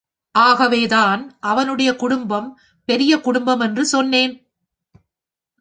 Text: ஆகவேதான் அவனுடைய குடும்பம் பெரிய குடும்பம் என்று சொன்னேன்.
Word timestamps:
ஆகவேதான் 0.31 1.37
அவனுடைய 1.39 1.95
குடும்பம் 1.95 2.59
பெரிய 2.85 3.21
குடும்பம் 3.21 3.59
என்று 3.59 3.85
சொன்னேன். 3.85 4.33